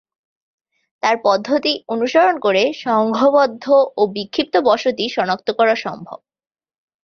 তার 1.03 1.15
পদ্ধতি 1.23 1.73
অনুসরণ 1.87 2.35
করে 2.39 2.63
সংঘবদ্ধ 2.81 3.65
ও 3.97 4.01
বিক্ষিপ্ত 4.07 4.55
বসতি 4.61 5.05
শনাক্ত 5.09 5.47
করা 5.51 5.75
সম্ভব। 5.75 6.19